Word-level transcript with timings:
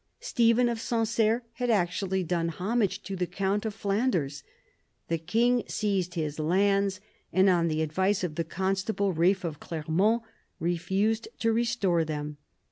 Stephen 0.19 0.67
of 0.67 0.81
Sancerre 0.81 1.43
had 1.57 1.69
actually 1.69 2.23
done 2.23 2.47
homage 2.49 3.03
to 3.03 3.15
the 3.15 3.27
count 3.27 3.67
of 3.67 3.75
Flanders. 3.75 4.41
The 5.09 5.19
king 5.19 5.63
seized 5.67 6.15
his 6.15 6.39
lands, 6.39 6.99
and, 7.31 7.47
on 7.47 7.67
the 7.67 7.83
advice 7.83 8.23
of 8.23 8.33
the 8.33 8.43
constable, 8.43 9.13
Ealph 9.13 9.43
of 9.43 9.59
Clermont, 9.59 10.23
refused 10.59 11.27
to 11.37 11.53
restore 11.53 12.03
them. 12.03 12.37